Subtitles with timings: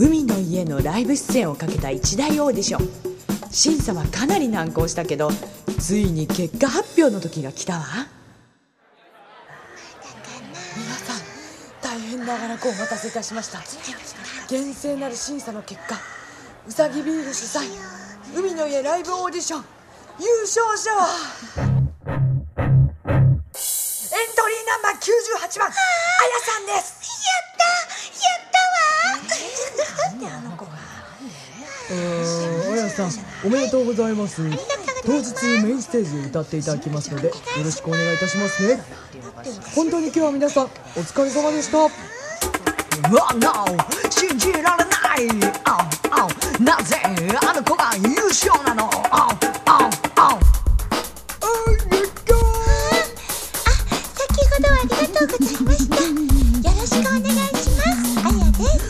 [0.00, 2.88] 海の家のライブ出演をかけた一大オーディション。
[3.50, 5.30] 審査はかなり難航したけど
[5.80, 7.84] ついに結果発表の時が来たわ。
[10.76, 11.16] 皆さん
[11.82, 13.60] 大変長らくお待たせいたしました。
[14.48, 15.96] 厳正なる審査の結果
[16.68, 17.62] うさぎビール主催
[18.36, 19.64] 海の家ライブオーディション
[20.20, 21.08] 優勝者は
[21.56, 25.00] エントリーナンバー
[25.50, 25.74] 98番あや
[26.44, 26.97] さんです
[32.98, 33.10] さん
[33.46, 34.42] おめでとうございます。
[35.06, 37.34] 当日メインステージで歌っていただきますのでよ
[37.64, 38.82] ろしくお願いいたしますね。
[39.74, 40.68] 本当に今日は皆さんお
[41.00, 41.78] 疲れ様でした。
[41.78, 43.64] うわ no
[44.10, 44.88] 信じられない。
[45.64, 46.26] ああ
[46.60, 47.08] なぜあ
[47.54, 48.90] の子が優勝なの？
[49.10, 49.28] あ
[49.66, 50.38] ああ
[54.14, 55.94] 先ほどはありがとうございました。
[55.94, 56.02] よ
[56.64, 57.96] ろしくお願いします。
[58.18, 58.82] あやです。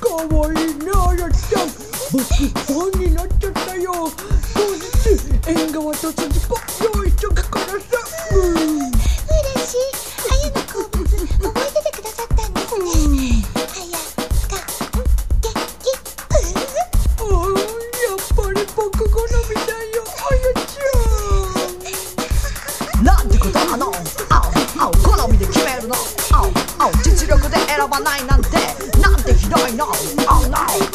[0.00, 0.20] かわ
[0.52, 1.64] いいねあやちゃん。
[2.12, 3.21] 僕ファンにな
[5.46, 6.54] 縁側と筋子
[6.96, 7.74] 用意しとくからさ
[8.34, 8.40] うん。
[8.46, 8.92] 嬉
[9.66, 9.78] しい
[10.30, 12.54] あやの好物覚えててくださったん。
[12.54, 13.12] ですねうん。
[13.12, 13.58] あ
[13.90, 13.98] や
[14.48, 15.02] かん。
[15.40, 15.52] げき
[17.18, 23.04] あーやっぱり僕好みだよあやちゃん。
[23.04, 23.28] なん。
[23.28, 23.92] てことなの
[24.30, 24.32] あ
[24.78, 25.94] あ好みで決めるの
[26.32, 26.36] あ
[26.78, 28.42] あ実力で選ばないなん。
[28.42, 28.48] て
[29.00, 29.16] なん。
[29.22, 29.88] てひどいのあ
[30.48, 30.91] no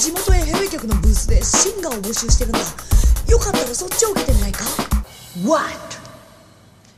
[0.00, 2.58] 地元へヘベ局のブースでシンガーを募集してるんだ。
[3.28, 4.64] よかったらそっちを受けてみないか
[5.44, 5.68] ？What?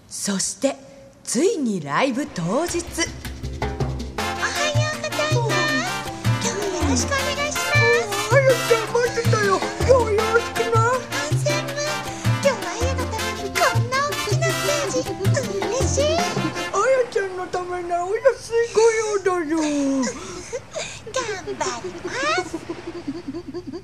[0.08, 0.76] そして
[1.24, 2.44] ついにライブ当日。
[2.44, 2.62] おはよう
[5.02, 5.26] ございます。
[5.26, 5.38] 今日
[6.60, 7.31] はよろしくお願いします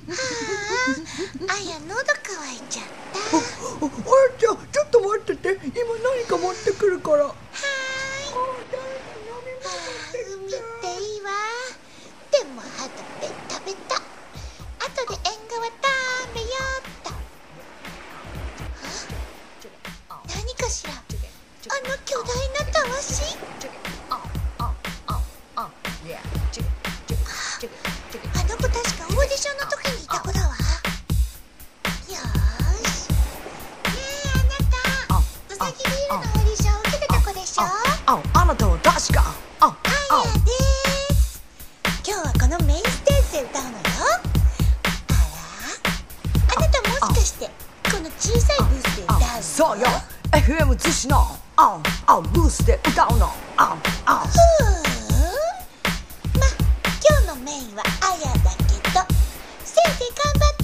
[0.09, 1.93] ああや喉
[2.23, 3.19] 乾いちゃった。
[3.19, 3.43] は
[3.81, 3.91] ああや
[4.39, 4.68] ちゃん
[49.59, 49.87] そうよ。
[50.31, 51.17] FM 逗子の
[51.57, 53.25] ああブースで歌うの。
[53.57, 53.75] あ
[54.05, 54.79] あふーん。
[56.39, 56.47] ま
[57.05, 59.03] 今日のメインはあやだけど。
[59.65, 60.63] 先生頑張って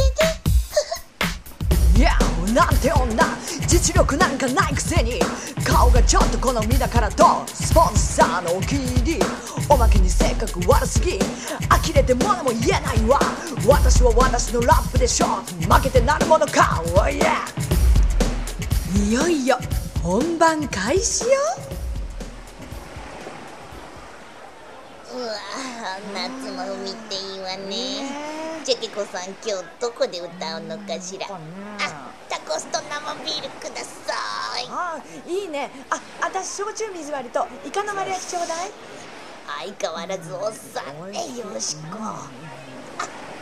[1.97, 1.99] ね。
[1.99, 2.17] いや
[2.53, 3.21] なんて女。
[3.67, 5.19] 実力なんかないくせに。
[5.65, 9.19] 顔がちょっと好みだからとスポンサーのお気に入り。
[9.67, 11.19] おまけに性格悪すぎ。
[11.67, 13.19] 呆れて物も言えないわ。
[13.67, 15.25] 私は私のラップでしょ。
[15.69, 16.81] 負けてなるものか。
[16.95, 17.74] Oh yeah
[19.05, 19.55] いよいよ
[20.01, 21.29] 本番開始よ。
[25.13, 25.31] うわ
[26.11, 28.63] 夏の海っていいわね。
[28.65, 31.27] ジェケコさん今日どこで歌うのかしら？
[31.29, 31.39] あ
[32.27, 34.65] タコスと生ビールください。
[34.69, 35.69] あいいね。
[35.91, 38.71] あ私焼酎水割りとイカの丸焼きちょうだい。
[39.45, 41.81] 相変わらずおっさんねよしこ。
[42.01, 42.27] あ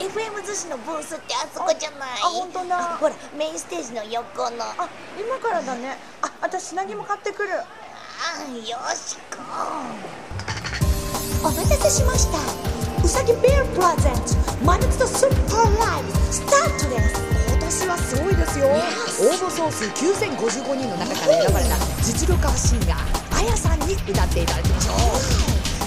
[0.04, 2.10] FM 寿司のブースってあそこじゃない？
[2.22, 2.98] あ本当だ。
[3.00, 4.64] ほらメインステージの横の。
[4.64, 5.98] ああ今からだね。
[6.22, 7.50] あ私品着も買ってくる。
[7.50, 7.64] よ
[8.96, 9.40] しこ
[11.48, 12.38] お待たせしました。
[13.02, 14.20] うさぎビールプレゼント。
[14.66, 17.24] 真夏のスーパーライブスタートです。
[17.48, 18.68] 今年はすごいですよ。
[18.68, 18.72] 応
[19.40, 24.96] 募総数9055人の中から選ばれた実力派シンガーあやさんに歌っていただきましょう。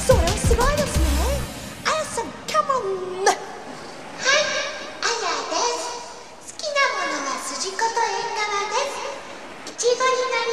[0.00, 1.04] それはすごいですね。
[1.84, 2.80] あやさんカモ
[3.20, 3.24] ン
[9.96, 10.45] りとりになる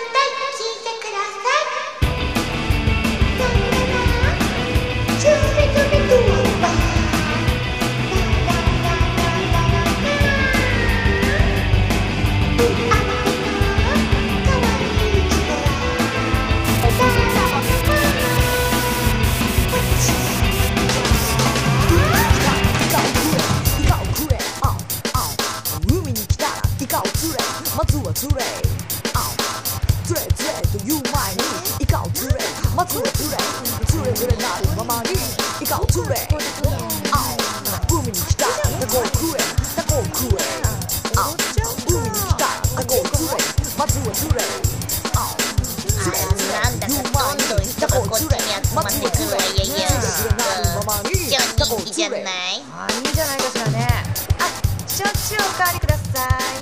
[32.85, 33.37] つれつれ
[33.87, 35.09] つれつれなるままに
[35.61, 36.15] イカをつれ
[37.11, 37.35] あ
[37.89, 38.45] 海に来た
[38.79, 39.39] タコを食え
[39.75, 40.41] タコを食え
[41.15, 41.33] あ
[41.87, 42.45] 海に来た
[42.75, 43.37] タコを食え
[43.77, 44.41] まずはつれ
[45.15, 45.35] あ
[45.87, 46.79] つれつれなん。
[46.79, 47.37] だかどん。
[47.37, 47.65] どん。
[47.65, 48.27] 人がこっちに
[48.67, 49.65] 集まってくるわよよ
[51.57, 53.13] 超人気じゃないあいいん。
[53.13, 53.87] じゃないかしらね
[54.39, 54.41] あ
[54.87, 56.61] 焼酎おかわりください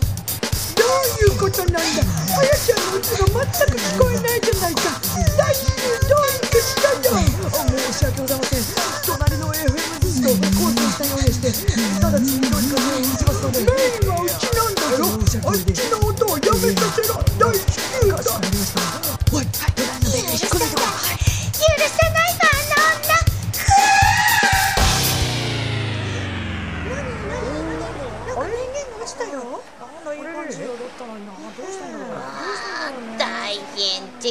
[0.75, 0.83] ど
[1.27, 1.71] ういうことなん。
[1.73, 4.10] だあやちが全く聞こえ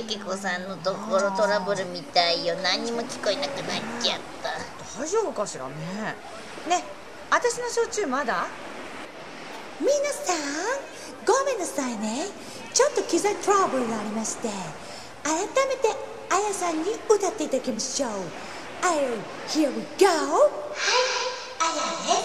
[0.01, 2.55] 変チェケコさんのところトラブルみたいよ。
[2.63, 4.51] 何にも聞こえなくなっちゃった。
[5.01, 5.75] 大丈夫かしらね。
[6.69, 6.85] ね
[7.31, 8.47] 私の焼酎まだ？
[9.79, 10.37] 皆さん
[11.27, 12.27] ごめんなさいね。
[12.73, 14.49] ちょっと機材トラブルがありまして。
[15.23, 15.89] 改めて
[16.31, 18.11] あやさんに歌っていただきましょう。
[18.83, 18.97] I
[19.49, 20.07] here we go.
[20.07, 20.17] はい
[21.61, 21.73] あや
[22.09, 22.23] で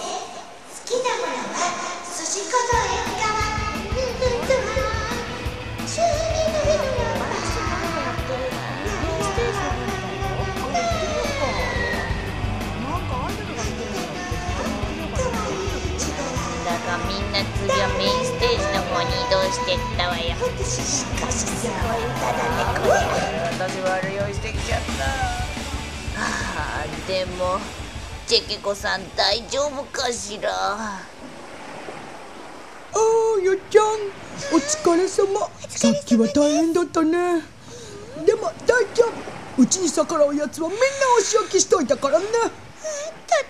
[0.72, 1.58] す好きなものは
[2.06, 2.56] 筋子と縁
[2.96, 3.05] 側
[17.36, 20.22] な次はメインステージの方に移動してったわよ。
[20.64, 21.76] しかしすごい
[22.08, 22.96] 歌だねこれ
[23.52, 25.04] 私悪酔いしてきちゃった。
[26.18, 27.60] あーでも
[28.26, 30.50] チェケコさん大丈夫かしら？
[30.50, 33.84] あーやちゃん
[34.54, 35.50] お疲れ様。
[35.68, 37.42] さっきは大変だったね。
[38.24, 39.62] でも大丈夫。
[39.62, 40.84] うちに逆らうやつはみんな
[41.18, 42.24] お仕置きしといたからね。
[42.26, 42.44] とっ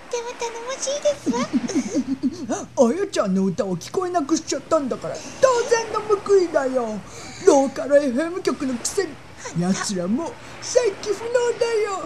[0.09, 1.39] ても頼もしいですわ
[2.49, 6.99] あやちゃんの歌を聞こえなくしちゃったんだから当然の報いだよ。
[7.45, 9.09] ローカル FM 局のくせに。
[9.59, 12.05] 奴らも再起不能だよ。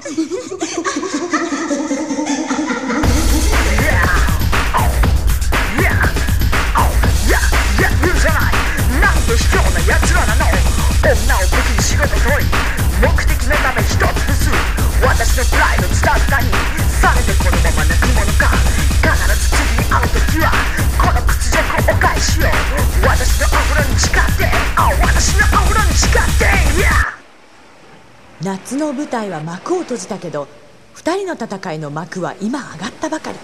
[28.44, 30.48] 夏の舞台は幕を閉じたけど
[30.96, 33.38] 2人の戦いの幕は今上がったばかり。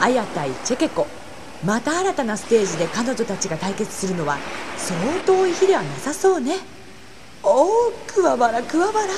[0.00, 1.06] アヤ対チェケコ
[1.64, 4.38] また新たなステージで彼女たちが対決するのは
[4.76, 6.56] 相当遠い日ではなさそうね。
[7.42, 9.12] おおくわばらくわばら